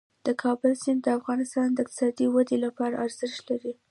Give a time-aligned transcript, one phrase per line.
[0.27, 3.73] د کابل سیند د افغانستان د اقتصادي ودې لپاره ارزښت لري.